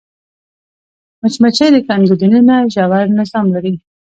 مچمچۍ 1.21 1.69
د 1.73 1.77
کندو 1.87 2.15
دننه 2.21 2.55
ژور 2.73 3.05
نظم 3.17 3.45
لري 3.55 3.73